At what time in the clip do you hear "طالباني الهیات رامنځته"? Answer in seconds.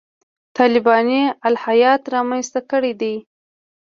0.57-2.61